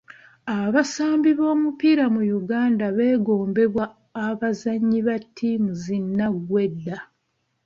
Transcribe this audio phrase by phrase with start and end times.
[0.57, 3.83] Abasambi b'omupiira mu Uganda beegombebwa
[4.27, 6.97] abazannyi ba ttiimu zi nnaggwedda.